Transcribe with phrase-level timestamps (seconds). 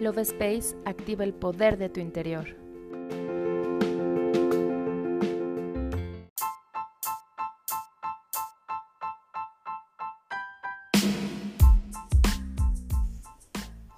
[0.00, 2.56] Love Space activa el poder de tu interior.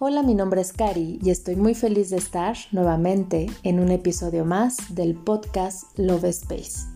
[0.00, 4.44] Hola, mi nombre es Cari y estoy muy feliz de estar nuevamente en un episodio
[4.44, 6.88] más del podcast Love Space.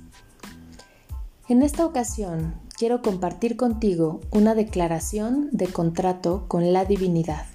[1.49, 7.47] En esta ocasión quiero compartir contigo una declaración de contrato con la divinidad.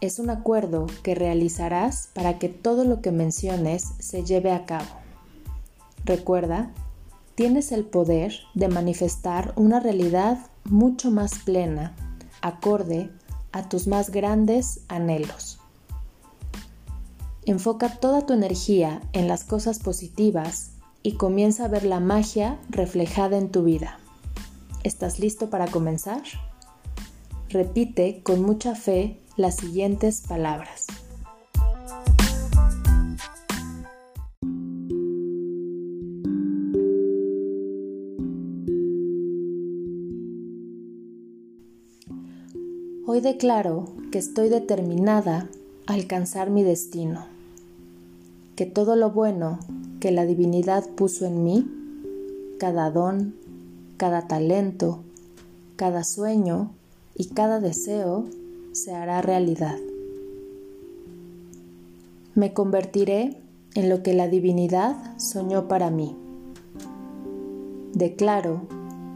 [0.00, 4.86] Es un acuerdo que realizarás para que todo lo que menciones se lleve a cabo.
[6.04, 6.70] Recuerda,
[7.34, 11.96] tienes el poder de manifestar una realidad mucho más plena,
[12.42, 13.10] acorde
[13.50, 15.58] a tus más grandes anhelos.
[17.44, 20.70] Enfoca toda tu energía en las cosas positivas
[21.02, 23.98] y comienza a ver la magia reflejada en tu vida.
[24.84, 26.22] ¿Estás listo para comenzar?
[27.48, 30.86] Repite con mucha fe las siguientes palabras.
[43.06, 45.48] Hoy declaro que estoy determinada
[45.86, 47.26] a alcanzar mi destino,
[48.56, 49.60] que todo lo bueno
[50.00, 51.66] que la divinidad puso en mí,
[52.58, 53.36] cada don,
[53.98, 55.04] cada talento,
[55.76, 56.72] cada sueño
[57.14, 58.26] y cada deseo
[58.78, 59.76] se hará realidad.
[62.34, 63.36] Me convertiré
[63.74, 66.16] en lo que la divinidad soñó para mí.
[67.92, 68.62] Declaro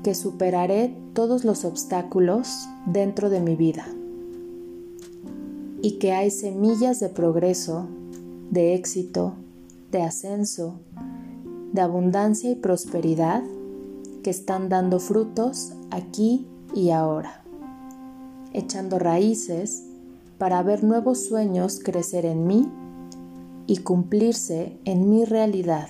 [0.02, 3.86] que superaré todos los obstáculos dentro de mi vida
[5.80, 7.86] y que hay semillas de progreso,
[8.50, 9.34] de éxito,
[9.92, 10.80] de ascenso,
[11.72, 13.42] de abundancia y prosperidad
[14.24, 17.41] que están dando frutos aquí y ahora
[18.54, 19.84] echando raíces
[20.38, 22.68] para ver nuevos sueños crecer en mí
[23.66, 25.88] y cumplirse en mi realidad.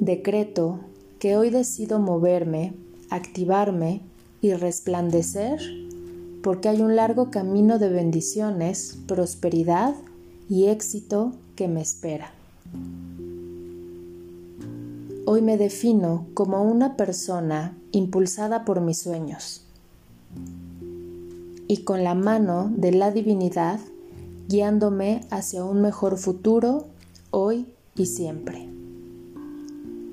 [0.00, 0.80] Decreto
[1.18, 2.74] que hoy decido moverme,
[3.10, 4.00] activarme
[4.40, 5.60] y resplandecer
[6.42, 9.94] porque hay un largo camino de bendiciones, prosperidad
[10.48, 12.32] y éxito que me espera.
[15.26, 19.67] Hoy me defino como una persona impulsada por mis sueños
[21.68, 23.80] y con la mano de la divinidad
[24.48, 26.86] guiándome hacia un mejor futuro
[27.30, 28.68] hoy y siempre.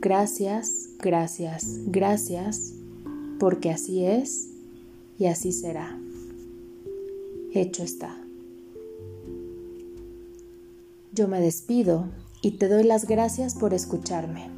[0.01, 2.73] Gracias, gracias, gracias,
[3.39, 4.49] porque así es
[5.17, 5.97] y así será.
[7.53, 8.15] Hecho está.
[11.13, 12.09] Yo me despido
[12.41, 14.49] y te doy las gracias por escucharme.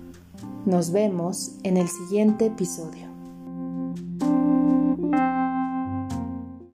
[0.66, 3.07] Nos vemos en el siguiente episodio.